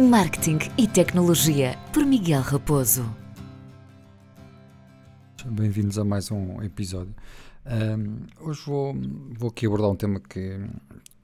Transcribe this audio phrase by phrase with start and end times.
[0.00, 3.04] Marketing e Tecnologia, por Miguel Raposo.
[5.46, 7.14] Bem-vindos a mais um episódio.
[7.64, 8.92] Um, hoje vou,
[9.38, 10.58] vou aqui abordar um tema que,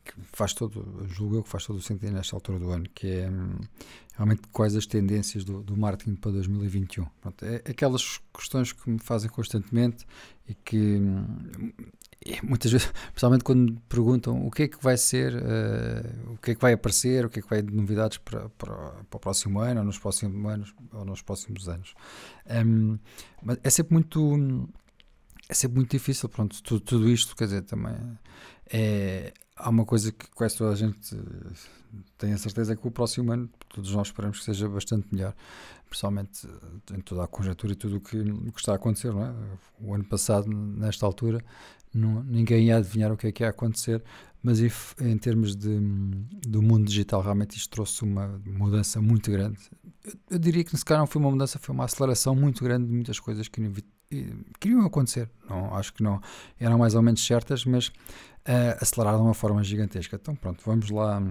[0.05, 3.09] que, faz todo, julgo eu que faz todo o sentido nesta altura do ano, que
[3.09, 3.59] é um,
[4.15, 7.07] realmente quais as tendências do, do marketing para 2021.
[7.21, 10.07] Pronto, é aquelas questões que me fazem constantemente
[10.49, 11.73] e que um,
[12.43, 16.53] muitas vezes, principalmente quando me perguntam o que é que vai ser, uh, o que
[16.53, 19.21] é que vai aparecer, o que é que vai de novidades para, para, para, o
[19.21, 21.95] próximo ano, ou nos próximos anos, ou nos próximos anos.
[22.67, 22.99] Um,
[23.43, 24.69] mas é sempre muito
[25.49, 27.97] é sempre muito difícil, pronto, tudo, tudo isto, quer dizer, também
[28.73, 31.17] é, há uma coisa que quase toda a gente
[32.17, 35.35] tem a certeza é que o próximo ano, todos nós esperamos que seja bastante melhor,
[35.89, 36.47] principalmente
[36.93, 39.35] em toda a conjuntura e tudo o que, que está a acontecer, não é?
[39.81, 41.45] O ano passado, nesta altura,
[41.93, 44.03] não, ninguém ia adivinhar o que é que ia acontecer,
[44.43, 45.79] mas em, em termos de,
[46.47, 49.59] do mundo digital, realmente isto trouxe uma mudança muito grande.
[50.05, 52.87] Eu, eu diria que, se calhar, não foi uma mudança, foi uma aceleração muito grande
[52.87, 53.61] de muitas coisas que
[54.59, 55.31] queriam acontecer.
[55.49, 56.21] Não, acho que não
[56.59, 60.19] eram mais ou menos certas, mas uh, aceleraram de uma forma gigantesca.
[60.21, 61.23] Então, pronto, vamos lá.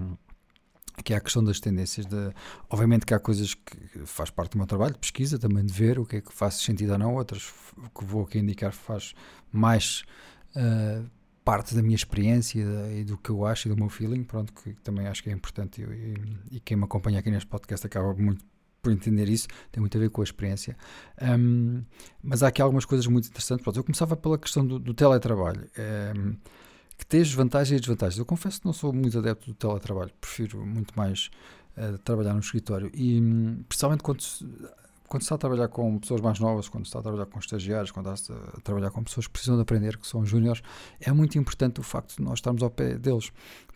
[0.96, 2.06] Aqui há a questão das tendências.
[2.06, 2.32] De,
[2.68, 5.98] obviamente que há coisas que faz parte do meu trabalho, de pesquisa, também de ver
[5.98, 7.52] o que é que faz sentido ou não, outras
[7.98, 9.14] que vou aqui indicar faz
[9.52, 10.04] mais
[10.56, 11.08] uh,
[11.44, 12.62] parte da minha experiência
[12.92, 15.32] e do que eu acho e do meu feeling, pronto, que também acho que é
[15.32, 18.44] importante e, e, quem me acompanha aqui neste podcast acaba muito
[18.82, 20.76] por entender isso, tem muito a ver com a experiência.
[21.20, 21.82] Um,
[22.22, 23.62] mas há aqui algumas coisas muito interessantes.
[23.62, 25.68] Pronto, eu começava pela questão do, do teletrabalho,
[26.16, 26.36] um,
[26.96, 28.18] que tem as vantagens e desvantagens.
[28.18, 31.30] Eu confesso que não sou muito adepto do teletrabalho, prefiro muito mais
[31.76, 32.90] uh, trabalhar no escritório.
[32.94, 34.22] E um, principalmente quando
[35.10, 38.12] quando está a trabalhar com pessoas mais novas, quando está a trabalhar com estagiários, quando
[38.12, 40.62] está a trabalhar com pessoas que precisam de aprender, que são júniores,
[41.00, 43.32] é muito importante o facto de nós estarmos ao pé deles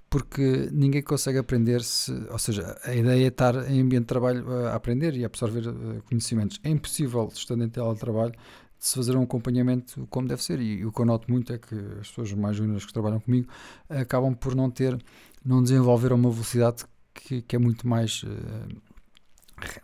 [0.08, 4.48] porque ninguém consegue aprender se, ou seja, a ideia é estar em ambiente de trabalho
[4.68, 6.60] a aprender e a absorver eh, conhecimentos.
[6.62, 10.60] É impossível, estando em teletrabalho, de se fazer um acompanhamento como deve ser.
[10.60, 13.18] E, e o que eu noto muito é que as pessoas mais júniores que trabalham
[13.18, 13.48] comigo
[13.88, 14.96] acabam por não ter,
[15.44, 18.93] não desenvolver uma velocidade que, que é muito mais uh,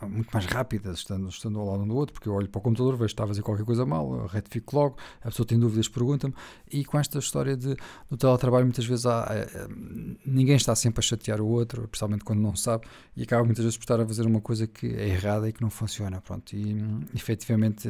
[0.08, 2.62] muito mais rápidas, estando, estando ao lado um do outro, porque eu olho para o
[2.62, 5.88] computador, vejo que está a fazer qualquer coisa mal, retifico logo, a pessoa tem dúvidas,
[5.88, 6.34] pergunta-me,
[6.70, 7.76] e com esta história de,
[8.08, 9.68] do teletrabalho, muitas vezes há, é,
[10.26, 12.86] ninguém está sempre a chatear o outro, principalmente quando não sabe,
[13.16, 15.62] e acaba muitas vezes por estar a fazer uma coisa que é errada e que
[15.62, 16.76] não funciona, pronto, e
[17.14, 17.88] efetivamente,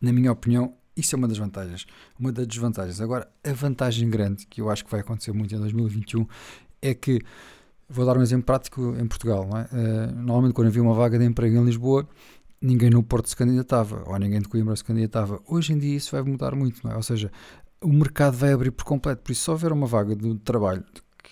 [0.00, 1.86] na minha opinião, isso é uma das vantagens.
[2.18, 3.00] Uma das desvantagens.
[3.00, 6.26] Agora, a vantagem grande, que eu acho que vai acontecer muito em 2021,
[6.82, 7.20] é que
[7.88, 9.48] Vou dar um exemplo prático em Portugal.
[9.56, 9.74] É?
[9.74, 12.06] Uh, normalmente, quando havia uma vaga de emprego em Lisboa,
[12.60, 15.40] ninguém no Porto se candidatava, ou ninguém de Coimbra se candidatava.
[15.46, 16.94] Hoje em dia isso vai mudar muito, é?
[16.94, 17.30] Ou seja,
[17.80, 19.22] o mercado vai abrir por completo.
[19.22, 20.84] Por isso, se houver uma vaga de trabalho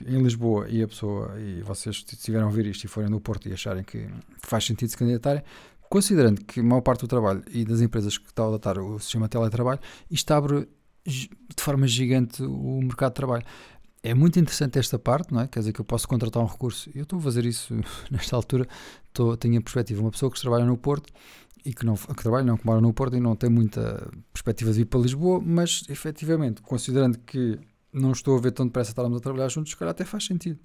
[0.05, 3.49] em Lisboa e a pessoa, e vocês estiveram a ouvir isto e forem no Porto
[3.49, 4.07] e acharem que
[4.39, 5.43] faz sentido se candidatarem,
[5.89, 8.99] considerando que a maior parte do trabalho e das empresas que estão a adotar o
[8.99, 9.81] sistema de teletrabalho,
[10.11, 10.69] isto abre
[11.07, 13.45] de forma gigante o mercado de trabalho
[14.07, 15.49] é muito interessante esta parte, não é?
[15.49, 16.91] Quer dizer que eu posso contratar um recurso.
[16.95, 17.75] Eu estou a fazer isso
[18.11, 18.69] nesta altura,
[19.09, 20.01] estou, tenho a perspectiva.
[20.01, 21.13] Uma pessoa que trabalha no Porto
[21.65, 24.73] e que, não, que trabalha, não, que mora no Porto e não tem muita perspectiva
[24.73, 27.59] de ir para Lisboa, mas efetivamente, considerando que
[27.93, 30.61] não estou a ver tão depressa estarmos a trabalhar juntos, se calhar até faz sentido.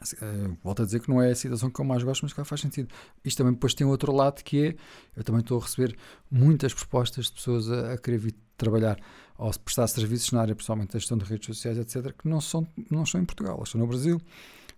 [0.00, 2.42] Uh, volto a dizer que não é a situação que eu mais gosto, mas que
[2.44, 2.88] faz sentido.
[3.24, 4.76] Isto também depois tem outro lado que é,
[5.16, 5.96] eu também estou a receber
[6.30, 8.98] muitas propostas de pessoas a, a querer vir trabalhar
[9.38, 12.66] ou prestar serviços na área, principalmente da gestão de redes sociais, etc., que não, são,
[12.90, 14.20] não estão em Portugal, ou estão no Brasil,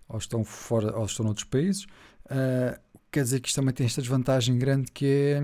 [0.07, 1.85] ou estão fora, ou estão noutros países.
[2.25, 2.79] Uh,
[3.11, 5.41] quer dizer que isto também tem esta desvantagem grande que é,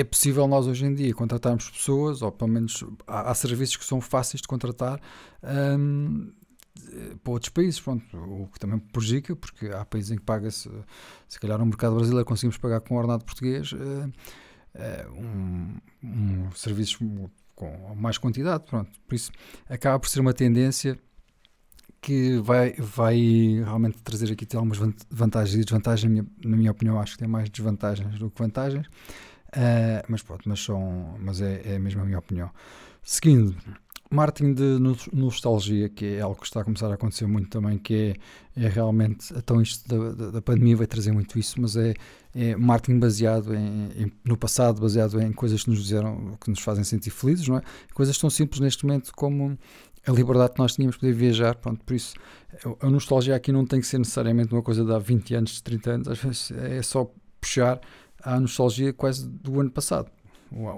[0.00, 3.84] é possível nós hoje em dia contratarmos pessoas, ou pelo menos há, há serviços que
[3.84, 5.00] são fáceis de contratar
[5.42, 6.32] um,
[7.22, 10.70] para outros países, pronto, o que também prejudica, porque há países em que paga-se,
[11.28, 14.12] se calhar no mercado brasileiro conseguimos pagar com ordenado português uh,
[15.16, 16.98] um, um serviços
[17.54, 18.90] com mais quantidade, pronto.
[19.06, 19.30] Por isso
[19.68, 20.98] acaba por ser uma tendência
[22.00, 23.16] que vai, vai
[23.64, 24.78] realmente trazer aqui algumas
[25.10, 26.04] vantagens e desvantagens.
[26.04, 28.86] Na minha, na minha opinião, acho que tem mais desvantagens do que vantagens.
[28.86, 32.50] Uh, mas pronto, mas, são, mas é, é mesmo a minha opinião.
[33.02, 33.56] Seguindo,
[34.14, 34.78] marketing de
[35.12, 38.16] nostalgia, que é algo que está a começar a acontecer muito também, que
[38.56, 41.94] é, é realmente, então isto da, da, da, pandemia vai trazer muito isso, mas é,
[42.34, 46.60] é marketing baseado em, em, no passado, baseado em coisas que nos fizeram, que nos
[46.60, 47.62] fazem sentir felizes, não é?
[47.92, 49.58] Coisas tão simples neste momento como
[50.06, 52.14] a liberdade que nós tínhamos de poder viajar, pronto, por isso
[52.80, 55.62] a nostalgia aqui não tem que ser necessariamente uma coisa de há 20 anos, de
[55.62, 57.80] 30 anos, às vezes é só puxar
[58.22, 60.10] a nostalgia quase do ano passado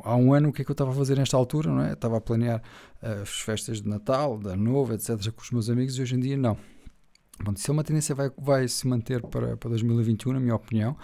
[0.04, 1.92] há um ano o que é que eu estava a fazer nesta altura, não é?
[1.92, 2.62] Estava a planear
[3.02, 6.20] uh, as festas de Natal, da Nova, etc., com os meus amigos e hoje em
[6.20, 6.56] dia não.
[7.42, 10.96] Bom, isso é uma tendência vai, vai se manter para, para 2021, na minha opinião.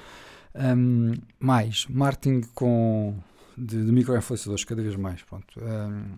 [0.55, 3.15] Um, mais, marketing com,
[3.57, 5.23] de, de microinfluenciadores, cada vez mais.
[5.23, 5.61] Pronto.
[5.61, 6.17] Um,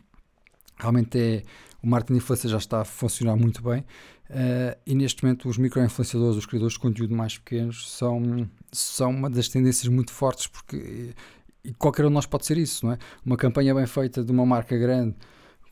[0.79, 1.43] realmente é,
[1.83, 5.59] o marketing de influência já está a funcionar muito bem uh, e neste momento os
[5.59, 11.15] microinfluenciadores, os criadores de conteúdo mais pequenos são, são uma das tendências muito fortes porque
[11.65, 12.99] e qualquer um de nós pode ser isso, não é?
[13.25, 15.15] Uma campanha bem feita de uma marca grande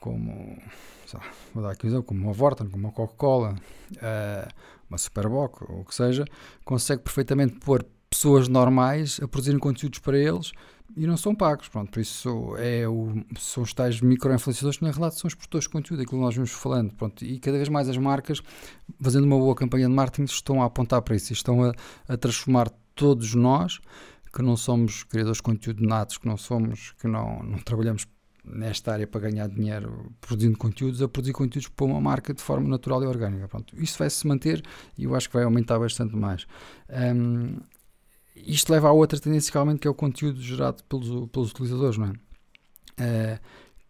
[0.01, 0.59] como
[1.15, 1.23] lá,
[1.55, 3.55] vou dar aqui um exemplo, como uma Vorten, como uma Coca-Cola,
[3.97, 4.53] uh,
[4.89, 6.25] uma Superboc, ou o que seja,
[6.65, 10.53] consegue perfeitamente pôr pessoas normais a produzirem conteúdos para eles
[10.97, 11.69] e não são pagos.
[11.69, 15.65] Pronto, por isso é o, são os tais micro-influenciadores que na realidade são os produtores
[15.65, 16.93] de conteúdo, aquilo que nós vamos falando.
[16.95, 18.43] Pronto, e cada vez mais as marcas,
[19.01, 21.73] fazendo uma boa campanha de marketing, estão a apontar para isso, estão a,
[22.09, 23.81] a transformar todos nós
[24.33, 28.07] que não somos criadores de conteúdo natos, que não somos, que não, não trabalhamos
[28.45, 32.69] nesta área para ganhar dinheiro produzindo conteúdos, a produzir conteúdos para uma marca de forma
[32.69, 33.47] natural e orgânica.
[33.47, 34.63] Pronto, isso vai se manter
[34.99, 36.47] e eu acho que vai aumentar bastante mais.
[36.89, 37.59] Um,
[38.35, 42.07] isto leva a outra tendência realmente que é o conteúdo gerado pelos, pelos utilizadores, não
[42.07, 42.13] é?
[42.99, 43.41] Uh,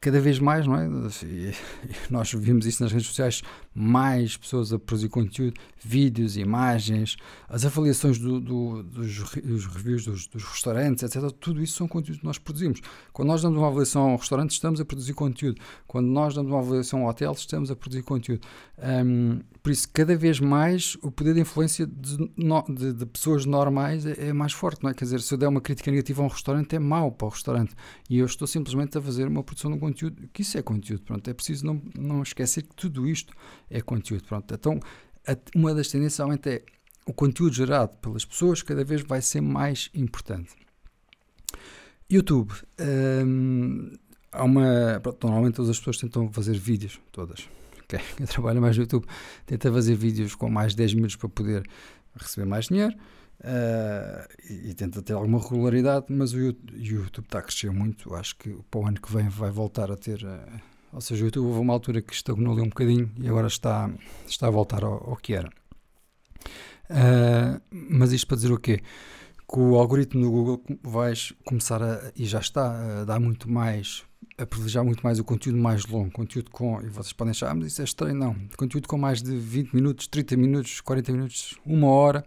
[0.01, 0.87] cada vez mais, não é?
[2.11, 3.43] Nós vimos isso nas redes sociais,
[3.75, 7.17] mais pessoas a produzir conteúdo, vídeos, imagens,
[7.49, 11.31] as avaliações do, do, dos, dos, reviews dos, dos, restaurantes, etc.
[11.41, 12.81] Tudo isso são conteúdos que nós produzimos.
[13.13, 15.61] Quando nós damos uma avaliação ao restaurante, estamos a produzir conteúdo.
[15.87, 18.47] Quando nós damos uma avaliação ao hotel, estamos a produzir conteúdo.
[18.79, 24.05] Um, por isso, cada vez mais o poder de influência de, de, de, pessoas normais
[24.05, 24.95] é, é, mais forte, não é?
[24.95, 27.31] Quer dizer, se eu der uma crítica negativa a um restaurante, é mau para o
[27.31, 27.73] restaurante.
[28.11, 31.03] E eu estou simplesmente a fazer uma produção de um conteúdo, que isso é conteúdo.
[31.03, 33.33] Pronto, é preciso não, não esquecer que tudo isto
[33.73, 34.25] é conteúdo.
[34.25, 34.79] Pronto, então,
[35.55, 36.63] uma das tendências realmente é
[37.07, 40.53] o conteúdo gerado pelas pessoas cada vez vai ser mais importante.
[42.11, 42.53] YouTube.
[43.27, 43.97] Hum,
[44.31, 47.49] há uma, pronto, normalmente todas as pessoas tentam fazer vídeos, todas
[47.89, 49.07] quem trabalha mais no YouTube
[49.47, 51.63] tenta fazer vídeos com mais de 10 minutos para poder
[52.15, 52.95] receber mais dinheiro
[53.41, 58.15] uh, e, e, tenta ter alguma regularidade, mas o YouTube, está a crescer muito.
[58.15, 60.23] Acho que para o ano que vem vai voltar a ter.
[60.23, 63.47] Uh, ou seja, o YouTube houve uma altura que estagnou ali um bocadinho e agora
[63.47, 63.91] está,
[64.27, 65.49] está a voltar ao, ao que era.
[66.91, 68.81] Uh, mas isto para dizer o quê?
[69.49, 74.05] Que o algoritmo do Google vai começar a, e já está a dar muito mais
[74.39, 77.55] a privilegiar muito mais o conteúdo mais longo, conteúdo com, e vocês podem achar, ah,
[77.55, 81.59] mas isso é estranho, não, conteúdo com mais de 20 minutos, 30 minutos, 40 minutos,
[81.65, 82.25] uma hora,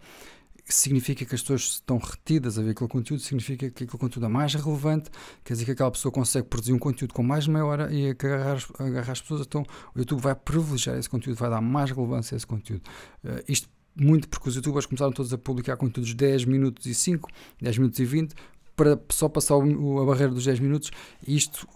[0.68, 4.28] significa que as pessoas estão retidas a ver aquele conteúdo, significa que aquele conteúdo é
[4.28, 5.10] mais relevante,
[5.44, 8.58] quer dizer que aquela pessoa consegue produzir um conteúdo com mais meia hora e agarrar,
[8.78, 9.64] agarrar as pessoas, então
[9.94, 12.82] o YouTube vai privilegiar esse conteúdo, vai dar mais relevância a esse conteúdo.
[13.24, 16.94] Uh, isto muito porque os youtubers começaram todos a publicar conteúdos de 10 minutos e
[16.94, 17.30] 5,
[17.62, 18.34] 10 minutos e 20,
[18.74, 20.90] para só passar o, a barreira dos 10 minutos,
[21.26, 21.66] e isto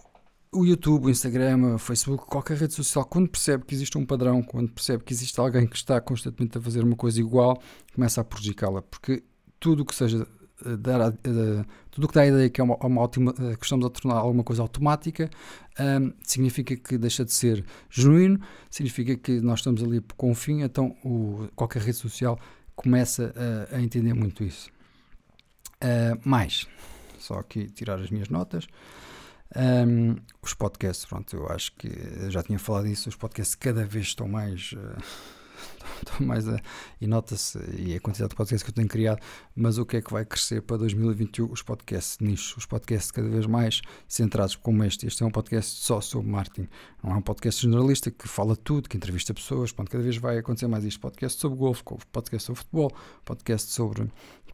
[0.51, 4.43] o YouTube, o Instagram, o Facebook, qualquer rede social, quando percebe que existe um padrão,
[4.43, 7.61] quando percebe que existe alguém que está constantemente a fazer uma coisa igual,
[7.93, 9.23] começa a prejudicá-la, porque
[9.59, 10.27] tudo que seja
[10.65, 13.63] eh, dar, uh, tudo que dá a ideia que é uma, uma ótima, uh, que
[13.63, 15.29] estamos a tornar alguma coisa automática
[15.79, 20.63] um, significa que deixa de ser genuíno, significa que nós estamos ali com um fim,
[20.63, 22.37] então o, qualquer rede social
[22.75, 23.33] começa
[23.71, 24.69] a, a entender muito isso.
[25.81, 26.67] Uh, mais,
[27.17, 28.67] só aqui tirar as minhas notas.
[29.55, 31.89] Um, os podcasts, pronto, eu acho que
[32.29, 34.73] já tinha falado disso, os podcasts cada vez estão mais.
[34.73, 35.01] Uh,
[35.99, 36.59] estão mais a,
[36.99, 39.19] e nota-se e a quantidade de podcasts que eu tenho criado,
[39.55, 41.51] mas o que é que vai crescer para 2021?
[41.51, 45.07] Os podcasts nichos, os podcasts cada vez mais centrados como este.
[45.07, 46.67] Este é um podcast só sobre marketing,
[47.03, 49.71] não é um podcast generalista que fala tudo, que entrevista pessoas.
[49.71, 52.91] Pronto, cada vez vai acontecer mais isto: podcast sobre golfe, podcast sobre futebol,
[53.25, 54.09] podcast sobre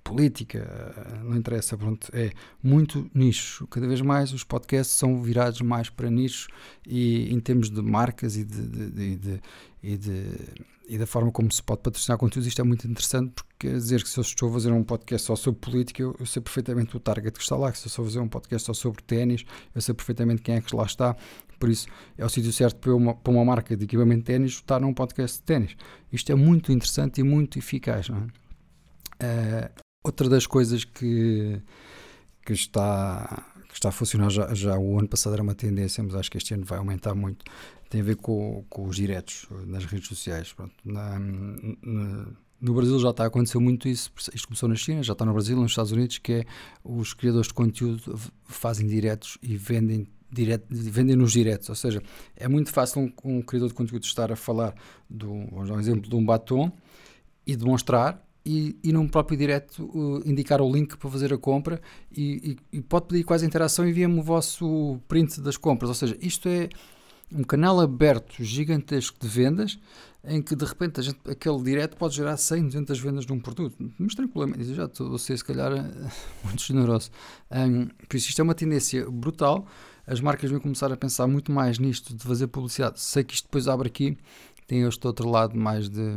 [0.08, 2.32] política, não interessa, pronto, é
[2.64, 3.68] muito nicho.
[3.68, 6.48] Cada vez mais os podcasts são virados mais para nichos
[6.86, 9.42] e em termos de marcas e de, de, de,
[9.88, 10.26] e, de
[10.90, 14.10] e da forma como se pode patrocinar conteúdos, isto é muito interessante porque dizer que
[14.10, 17.00] se eu estou a fazer um podcast só sobre política, eu, eu sei perfeitamente o
[17.00, 19.44] target que está lá, que se eu estou a fazer um podcast só sobre ténis,
[19.76, 21.16] eu sei perfeitamente quem é que lá está,
[21.60, 24.52] por isso é o sítio certo para uma, para uma marca de equipamento de ténis
[24.54, 25.76] estar num podcast de ténis.
[26.12, 28.28] Isto é muito interessante e muito eficaz, não
[29.22, 29.72] é?
[29.72, 31.62] Uh, Outra das coisas que,
[32.48, 36.16] que, está, que está a funcionar já, já o ano passado era uma tendência, mas
[36.16, 37.44] acho que este ano vai aumentar muito,
[37.90, 40.54] tem a ver com, com os diretos nas redes sociais.
[40.54, 42.28] Pronto, na, na,
[42.62, 45.34] no Brasil já está a acontecer muito isso, isto começou na China, já está no
[45.34, 46.46] Brasil, nos Estados Unidos, que é
[46.86, 52.02] os criadores de conteúdo fazem diretos e vendem direto, vendem nos diretos, ou seja,
[52.34, 54.74] é muito fácil um, um criador de conteúdo estar a falar,
[55.10, 56.72] do, vamos dar um exemplo, de um batom
[57.46, 61.82] e demonstrar e, e num próprio direto uh, indicar o link para fazer a compra
[62.10, 65.90] e, e, e pode pedir quase interação e envia-me o vosso print das compras.
[65.90, 66.70] Ou seja, isto é,
[67.30, 69.78] um canal aberto gigantesco de vendas
[70.24, 73.76] em que de repente gente, aquele direto pode gerar 100, 200 vendas de um produto,
[74.00, 75.72] mas tranquilamente, já estou a ser se calhar
[76.44, 77.12] muito generoso.
[77.52, 79.68] Um, por isso isto é uma tendência brutal,
[80.06, 83.02] as marcas vão começar a pensar muito mais nisto de fazer publicidade.
[83.02, 84.18] Sei que isto depois abre aqui,
[84.68, 86.16] tem este outro lado mais de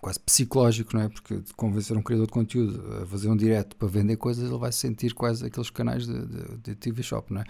[0.00, 1.08] quase psicológico, não é?
[1.08, 4.72] Porque convencer um criador de conteúdo a fazer um direto para vender coisas, ele vai
[4.72, 7.44] sentir quase aqueles canais de, de, de, TV Shop, não é?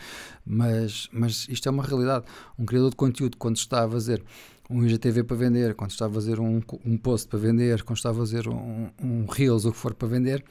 [0.44, 2.24] Mas, mas isto é uma realidade.
[2.58, 4.22] Um criador de conteúdo, quando está a fazer
[4.68, 8.10] um IGTV para vender, quando está a fazer um, um post para vender, quando está
[8.10, 10.44] a fazer um, um Reels o que for para vender,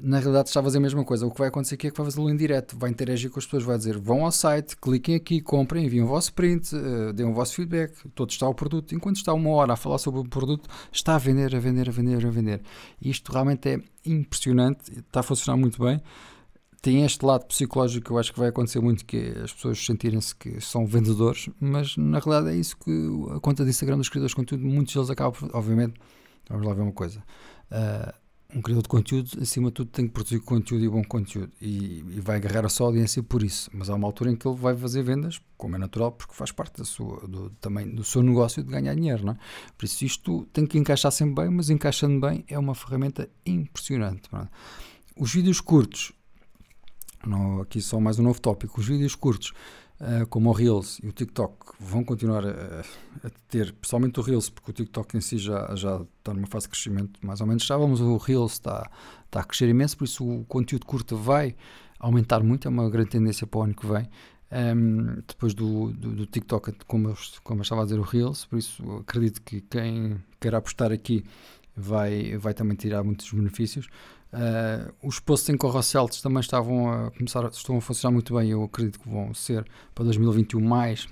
[0.00, 1.26] na realidade está a fazer mesma coisa.
[1.26, 3.44] O que vai acontecer aqui é que vai fazê-lo em direto, vai interagir com as
[3.44, 7.28] pessoas, vai dizer vão ao site, cliquem aqui, comprem, enviem o vosso print, uh, deem
[7.28, 8.94] o vosso feedback, todo está o produto.
[8.94, 11.92] Enquanto está uma hora a falar sobre o produto, está a vender, a vender, a
[11.92, 12.62] vender, a vender.
[13.00, 16.00] Isto realmente é impressionante, está a funcionar muito bem.
[16.80, 19.84] Tem este lado psicológico que eu acho que vai acontecer muito, que é as pessoas
[19.84, 22.90] sentirem-se que são vendedores, mas na realidade é isso que
[23.34, 25.94] a conta de Instagram dos criadores de conteúdo, muitos deles acabam, obviamente,
[26.48, 27.22] vamos lá ver uma coisa.
[27.72, 31.52] Uh, um criador de conteúdo, acima de tudo, tem que produzir conteúdo e bom conteúdo
[31.60, 33.70] e, e, vai agarrar a sua audiência por isso.
[33.74, 36.50] Mas há uma altura em que ele vai fazer vendas, como é natural, porque faz
[36.50, 39.26] parte da sua, do, também do seu negócio de ganhar dinheiro.
[39.26, 39.36] Não é?
[39.76, 44.30] Por isso, isto tem que encaixar sempre bem, mas encaixando bem é uma ferramenta impressionante.
[44.34, 44.48] É?
[45.14, 46.12] Os vídeos curtos,
[47.26, 49.52] não, aqui só mais um novo tópico, os vídeos curtos
[50.00, 52.80] uh, como o Reels e o TikTok vão continuar a,
[53.24, 56.66] a, ter, pessoalmente o Reels, porque o TikTok em si já, já está numa fase
[56.66, 58.90] de crescimento mais ou menos estávamos, o Reels está,
[59.24, 61.54] está a crescer imenso, por isso o conteúdo curto vai
[61.98, 64.08] aumentar muito, é uma grande tendência para o ano que vem.
[64.50, 68.46] Um, depois do, do, do, TikTok, como eu, como eu estava a dizer, o Reels,
[68.46, 71.22] por isso acredito que quem quer apostar aqui
[71.76, 73.88] vai, vai também tirar muitos benefícios.
[74.32, 78.50] Uh, os posts em carrosselos também estavam a começar, estão a funcionar muito bem.
[78.50, 81.08] Eu acredito que vão ser para 2021 mais,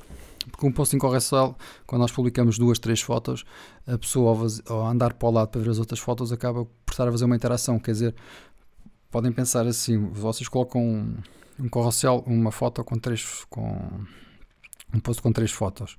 [0.51, 1.57] porque um post em carrossel,
[1.87, 3.45] quando nós publicamos duas, três fotos,
[3.87, 4.37] a pessoa
[4.69, 7.25] ao, andar para o lado para ver as outras fotos acaba por estar a fazer
[7.25, 7.79] uma interação.
[7.79, 8.15] Quer dizer,
[9.11, 11.17] podem pensar assim: vocês colocam um,
[11.59, 13.89] um carrossel, uma foto com três, com
[14.93, 15.97] um post com três fotos.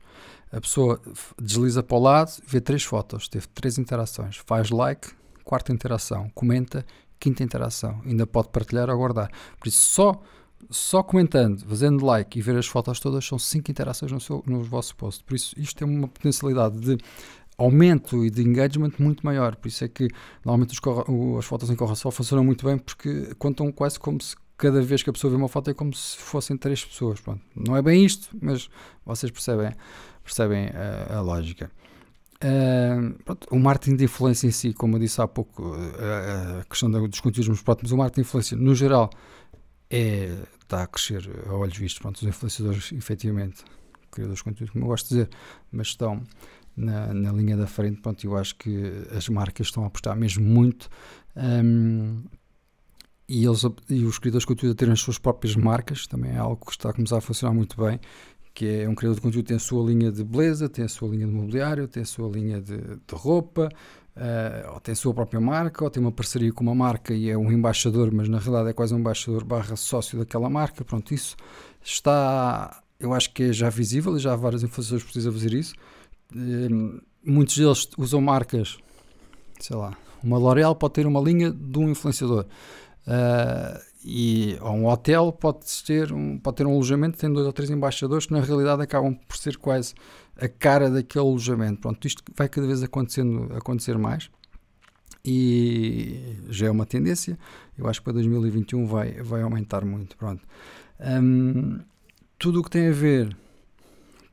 [0.52, 1.02] A pessoa
[1.42, 5.10] desliza para o lado, vê três fotos, teve três interações, faz like,
[5.44, 6.86] quarta interação, comenta
[7.20, 8.02] quinta interação.
[8.06, 9.32] Ainda pode partilhar ou guardar.
[9.60, 10.22] Por isso, só,
[10.70, 14.64] só comentando, fazendo like e ver as fotos todas, são cinco interações no, seu, no
[14.64, 15.24] vosso post.
[15.24, 16.98] Por isso, isto tem uma potencialidade de
[17.58, 19.56] aumento e de engagement muito maior.
[19.56, 20.08] Por isso é que
[20.46, 20.80] normalmente
[21.38, 25.10] as fotos em correção funcionam muito bem porque contam quase como se cada vez que
[25.10, 27.20] a pessoa vê uma foto é como se fossem três pessoas.
[27.20, 27.42] Pronto.
[27.56, 28.70] Não é bem isto, mas
[29.06, 29.72] vocês percebem,
[30.24, 31.72] percebem a, a lógica.
[33.24, 36.90] Pronto, o marketing de influência em si, como eu disse há pouco, uh, a questão
[36.90, 39.10] dos conteúdos nos próximos, o marketing de influência no geral
[39.90, 42.00] é, está a crescer a olhos vistos.
[42.00, 43.64] Pronto, os influenciadores, efetivamente,
[44.12, 45.30] criadores de conteúdo, como eu gosto de dizer,
[45.72, 46.24] mas estão
[46.76, 48.02] na, na linha da frente.
[48.02, 50.90] Pronto, eu acho que as marcas estão a apostar mesmo muito.
[51.36, 52.24] Um,
[53.28, 56.38] e, eles, e os criadores de conteúdo a terem as suas próprias marcas também é
[56.38, 58.00] algo que está a começar a funcionar muito bem
[58.58, 61.08] que é um criador de conteúdo, tem a sua linha de beleza, tem a sua
[61.10, 63.70] linha de mobiliário, tem a sua linha de, de roupa,
[64.16, 67.30] uh, ou tem a sua própria marca, ou tem uma parceria com uma marca e
[67.30, 70.84] é um embaixador, mas na realidade é quase um embaixador barra sócio daquela marca.
[70.84, 71.36] Pronto, isso
[71.84, 75.54] está, eu acho que é já visível e já há vários influenciadores que precisam fazer
[75.54, 75.76] isso.
[76.36, 78.80] Uh, muitos deles usam marcas,
[79.60, 82.48] sei lá, uma L'Oréal pode ter uma linha de um influenciador.
[83.08, 87.70] Uh, e um hotel pode ter um, pode ter um alojamento tem dois ou três
[87.70, 89.94] embaixadores que na realidade acabam por ser quase
[90.40, 91.82] a cara daquele alojamento.
[91.82, 94.30] Pronto, isto vai cada vez acontecendo, acontecer mais
[95.26, 97.38] e já é uma tendência.
[97.78, 100.16] Eu acho que para 2021 vai, vai aumentar muito.
[100.16, 100.42] Pronto.
[101.00, 101.80] Um,
[102.40, 103.36] tudo o que tem a ver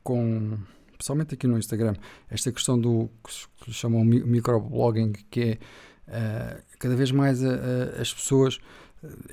[0.03, 0.57] com,
[0.93, 1.95] principalmente aqui no Instagram,
[2.29, 3.09] esta questão do
[3.63, 5.57] que chamam microblogging, que é
[6.07, 8.59] uh, cada vez mais a, a, as pessoas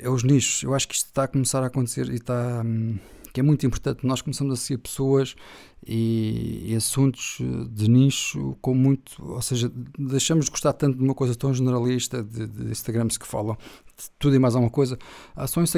[0.01, 0.63] é os nichos.
[0.63, 2.63] Eu acho que isto está a começar a acontecer e está.
[2.65, 2.99] Hum,
[3.33, 4.07] que é muito importante.
[4.07, 5.35] Nós começamos a seguir pessoas
[5.87, 7.39] e, e, assuntos
[7.71, 9.25] de nicho com muito.
[9.25, 13.27] Ou seja, deixamos de gostar tanto de uma coisa tão generalista de, de Instagrams que
[13.27, 13.57] falam
[13.97, 14.99] de tudo e mais alguma coisa.
[15.35, 15.71] Ah, sou um de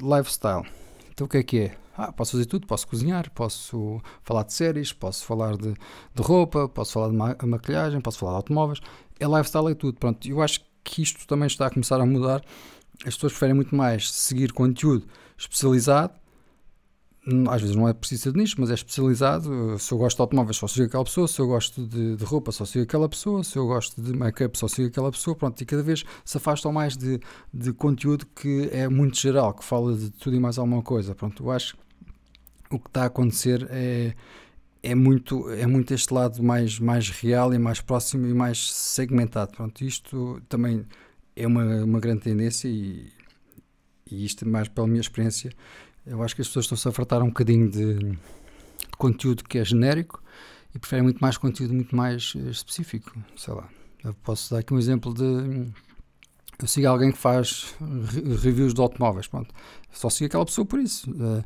[0.00, 0.64] lifestyle.
[1.10, 1.76] Então o que é que é?
[1.94, 5.74] Ah, posso fazer tudo, posso cozinhar, posso falar de séries, posso falar de,
[6.14, 8.80] de roupa, posso falar de ma maquilhagem, posso falar de automóveis.
[9.22, 9.98] É lifestyle e tudo.
[9.98, 12.42] Pronto, eu acho que isto também está a começar a mudar
[13.06, 16.12] as pessoas preferem muito mais seguir conteúdo especializado.
[17.48, 19.78] Às vezes não é preciso ser de nicho, mas é especializado.
[19.78, 21.28] Se eu gosto de automóveis, só sigo aquela pessoa.
[21.28, 23.44] Se eu gosto de, de roupa, só sigo aquela pessoa.
[23.44, 25.36] Se eu gosto de make-up, só sigo aquela pessoa.
[25.36, 27.20] Pronto, e cada vez se afastam mais de,
[27.54, 31.14] de conteúdo que é muito geral, que fala de tudo e mais alguma coisa.
[31.14, 31.76] Pronto, eu acho
[32.70, 34.14] o que está a acontecer é,
[34.82, 39.52] é, muito, é muito este lado mais, mais real e mais próximo e mais segmentado.
[39.52, 40.84] Pronto, isto também
[41.36, 43.10] é uma, uma grande tendência e,
[44.10, 45.52] e isto mais pela minha experiência,
[46.06, 48.18] eu acho que as pessoas estão-se a fartar um bocadinho de, de,
[48.98, 50.22] conteúdo que é genérico
[50.74, 53.68] e preferem muito mais conteúdo muito mais eh, específico, sei lá.
[54.04, 55.70] Eu posso dar aqui um exemplo de
[56.58, 57.74] eu sigo alguém que faz
[58.42, 59.52] reviews de automóveis, pronto.
[59.92, 61.10] Só sigo aquela pessoa por isso.
[61.10, 61.44] Uh,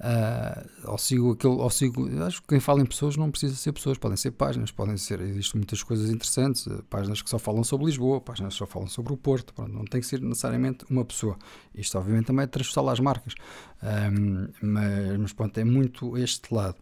[0.00, 3.70] Uh, ou sigo aquele, ou sigo, acho que quem fala em pessoas não precisa ser
[3.72, 7.62] pessoas, podem ser páginas, podem ser, existem muitas coisas interessantes, eh, páginas que só falam
[7.62, 10.86] sobre Lisboa, páginas que só falam sobre o Porto, pronto, não tem que ser necessariamente
[10.88, 11.36] uma pessoa.
[11.74, 13.34] Isto obviamente também é transversal às marcas,
[13.82, 16.76] um, mas, mas pronto, é muito este lado.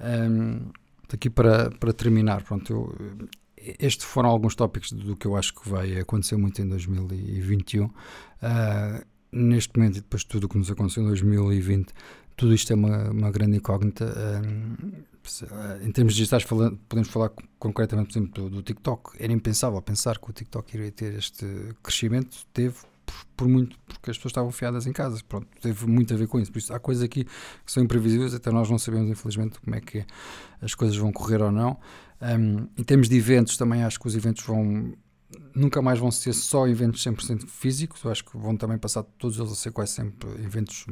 [0.00, 0.70] Um,
[1.12, 3.28] aqui para, para terminar, pronto, eu,
[3.78, 7.84] estes foram alguns tópicos do que eu acho que vai acontecer muito em 2021.
[7.84, 7.90] Uh,
[8.42, 9.04] ah,
[9.34, 11.92] neste momento, e depois de tudo o que nos aconteceu em 2020,
[12.36, 14.04] tudo isto é uma, uma grande incógnita.
[15.82, 19.16] em termos digitais, falando, podemos falar concretamente, por exemplo, do, do, TikTok.
[19.18, 21.46] Era impensável pensar que o TikTok iria ter este
[21.82, 22.36] crescimento.
[22.52, 22.74] Teve
[23.04, 25.20] por, por, muito, porque as pessoas estavam fiadas em casa.
[25.28, 26.50] Pronto, teve muito a ver com isso.
[26.50, 29.80] Por isso, há coisas aqui que são imprevisíveis, até nós não sabemos, infelizmente, como é
[29.80, 30.04] que
[30.60, 31.78] as coisas vão correr ou não.
[32.20, 34.94] Um, em termos de eventos, também acho que os eventos vão
[35.54, 39.38] nunca mais vão ser só eventos 100% físicos, eu acho que vão também passar todos
[39.38, 40.86] eles a ser quase sempre eventos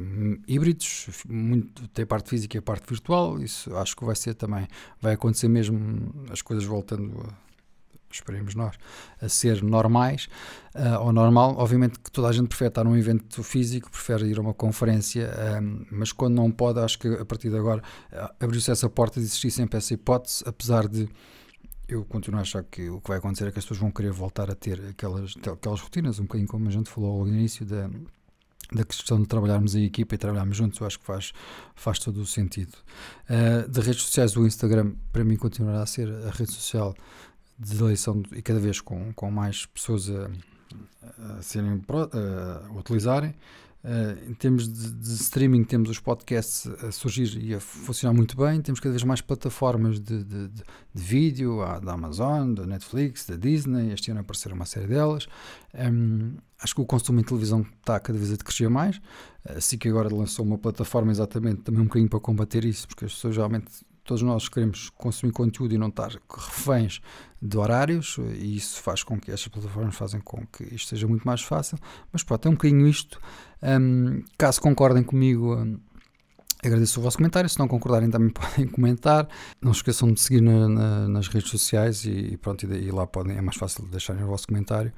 [0.47, 4.33] híbridos, muito, tem a parte física e a parte virtual, isso acho que vai ser
[4.33, 4.67] também,
[5.01, 7.43] vai acontecer mesmo as coisas voltando a,
[8.11, 8.75] esperemos nós,
[9.21, 10.27] a ser normais
[10.75, 11.55] uh, ou normal.
[11.57, 15.29] Obviamente que toda a gente prefere estar num evento físico, prefere ir a uma conferência,
[15.61, 17.81] um, mas quando não pode, acho que a partir de agora
[18.11, 21.09] uh, abriu-se essa porta de existir sempre essa hipótese, apesar de
[21.93, 24.11] eu continuo a achar que o que vai acontecer é que as pessoas vão querer
[24.11, 27.89] voltar a ter aquelas, aquelas rotinas, um bocadinho como a gente falou ao início da,
[28.71, 31.31] da questão de trabalharmos em equipa e trabalharmos juntos, eu acho que faz,
[31.75, 32.73] faz todo o sentido.
[33.29, 36.95] Uh, de redes sociais, o Instagram para mim continuará a ser a rede social
[37.59, 40.29] de eleição e cada vez com, com mais pessoas a,
[41.37, 43.35] a serem a, utilizarem.
[43.83, 48.37] Uh, em termos de, de, streaming, temos os podcasts a surgir e a funcionar muito
[48.37, 48.61] bem.
[48.61, 53.35] Temos cada vez mais plataformas de, de, de vídeo, a, da Amazon, da Netflix, da
[53.35, 53.91] Disney.
[53.91, 55.27] Este ano apareceram uma série delas.
[55.73, 59.01] Um, acho que o consumo em televisão está cada vez a crescer mais.
[59.49, 63.13] Assim que agora lançou uma plataforma exatamente também um bocadinho para combater isso, porque as
[63.13, 63.69] pessoas realmente
[64.03, 67.01] todos nós queremos consumir conteúdo e não estar reféns
[67.41, 71.23] de horários, e isso faz com que estas plataformas fazem com que isto seja muito
[71.23, 71.77] mais fácil.
[72.11, 73.19] Mas pronto, é um bocadinho isto.
[73.61, 75.79] Um, caso concordem comigo, um,
[76.63, 77.49] agradeço o vosso comentário.
[77.49, 79.27] Se não concordarem, também podem comentar.
[79.61, 83.37] Não se esqueçam de seguir na, na, nas redes sociais e, pronto, e, lá podem,
[83.37, 84.93] é mais fácil deixarem o vosso comentário.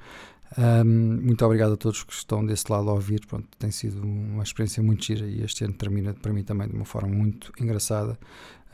[0.56, 3.26] Um, muito obrigado a todos que estão desse lado a ouvir.
[3.26, 6.74] Pronto, tem sido uma experiência muito gira e este ano termina para mim também de
[6.74, 8.18] uma forma muito engraçada.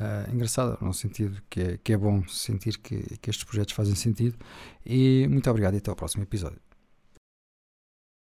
[0.00, 3.94] Uh, engraçada, no sentido que é, que é bom sentir que, que estes projetos fazem
[3.94, 4.36] sentido.
[4.84, 6.71] E muito obrigado e até ao próximo episódio.